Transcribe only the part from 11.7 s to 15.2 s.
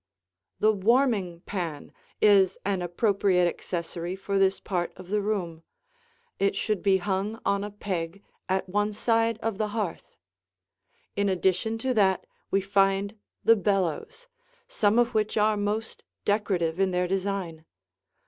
to that, we find the bellows, some of